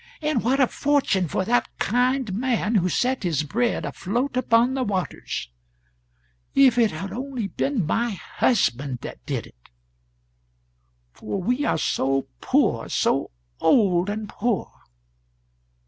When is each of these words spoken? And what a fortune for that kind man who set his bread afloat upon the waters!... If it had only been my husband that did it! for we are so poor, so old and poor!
And 0.23 0.43
what 0.43 0.59
a 0.59 0.65
fortune 0.65 1.27
for 1.27 1.45
that 1.45 1.67
kind 1.77 2.33
man 2.33 2.73
who 2.73 2.89
set 2.89 3.21
his 3.21 3.43
bread 3.43 3.85
afloat 3.85 4.35
upon 4.35 4.73
the 4.73 4.81
waters!... 4.81 5.47
If 6.55 6.79
it 6.79 6.89
had 6.89 7.13
only 7.13 7.45
been 7.49 7.85
my 7.85 8.09
husband 8.09 9.01
that 9.03 9.23
did 9.27 9.45
it! 9.45 9.69
for 11.13 11.39
we 11.39 11.65
are 11.65 11.77
so 11.77 12.23
poor, 12.41 12.89
so 12.89 13.29
old 13.59 14.09
and 14.09 14.27
poor! 14.27 14.73